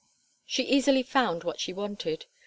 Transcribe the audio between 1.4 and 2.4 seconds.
what she wanted.